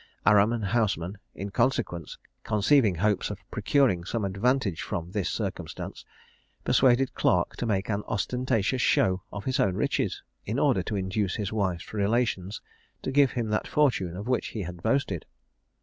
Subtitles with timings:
[0.25, 6.03] Aram and Houseman, in consequence, conceiving hopes of procuring some advantage from this circumstance,
[6.63, 11.35] persuaded Clarke to make an ostentatious show of his own riches, in order to induce
[11.35, 12.61] his wife's relations
[13.03, 15.27] to give him that fortune of which he had boasted.